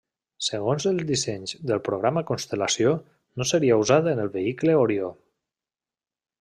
[0.43, 2.95] Segons els dissenys del Programa Constel·lació
[3.41, 5.15] no seria usat en el vehicle Orió.